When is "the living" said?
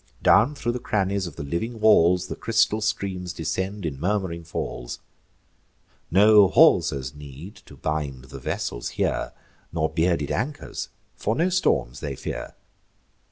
1.35-1.79